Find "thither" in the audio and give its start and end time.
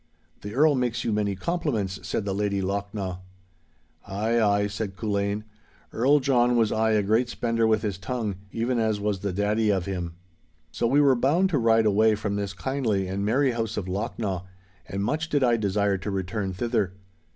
16.51-16.93